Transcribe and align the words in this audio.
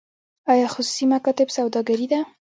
آیا 0.51 0.67
خصوصي 0.73 1.05
مکاتب 1.13 1.47
سوداګري 1.57 2.07
ده؟ 2.11 2.19